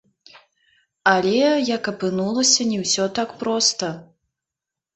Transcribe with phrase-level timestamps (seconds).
[1.11, 1.35] Але,
[1.75, 3.95] як апынулася, не ўсё так проста.